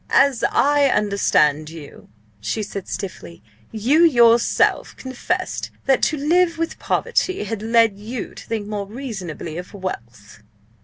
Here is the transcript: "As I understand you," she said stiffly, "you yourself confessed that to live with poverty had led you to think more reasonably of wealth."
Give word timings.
"As 0.09 0.43
I 0.49 0.85
understand 0.89 1.69
you," 1.69 2.09
she 2.39 2.63
said 2.63 2.87
stiffly, 2.87 3.43
"you 3.71 4.03
yourself 4.03 4.95
confessed 4.97 5.69
that 5.85 6.01
to 6.01 6.17
live 6.17 6.57
with 6.57 6.79
poverty 6.79 7.43
had 7.43 7.61
led 7.61 7.99
you 7.99 8.33
to 8.33 8.47
think 8.47 8.65
more 8.67 8.87
reasonably 8.87 9.57
of 9.59 9.75
wealth." 9.75 10.41